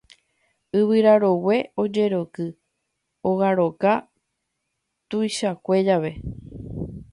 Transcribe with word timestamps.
yvyra 0.77 1.13
rogue 1.23 1.57
ojeroky 1.81 2.45
ogaroka 3.29 3.91
tuichakue 5.09 5.77
jave 5.87 6.11